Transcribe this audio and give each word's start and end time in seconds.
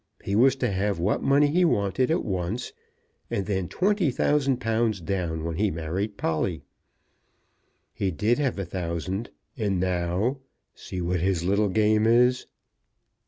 He 0.23 0.35
was 0.35 0.55
to 0.55 0.71
have 0.71 0.97
what 0.97 1.21
money 1.21 1.45
he 1.45 1.63
wanted 1.63 2.09
at 2.09 2.25
once, 2.25 2.73
and 3.29 3.45
then 3.45 3.69
£20,000 3.69 5.05
down 5.05 5.43
when 5.43 5.57
he 5.57 5.69
married 5.69 6.17
Polly. 6.17 6.63
He 7.93 8.09
did 8.09 8.39
have 8.39 8.57
a 8.57 8.65
thousand. 8.65 9.29
And, 9.57 9.79
now, 9.79 10.39
see 10.73 11.01
what 11.01 11.19
his 11.19 11.43
little 11.43 11.69
game 11.69 12.07
is." 12.07 12.47